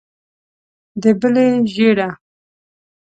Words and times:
د 1.01 1.03
بلې 1.19 1.45
ژېړه. 1.73 2.09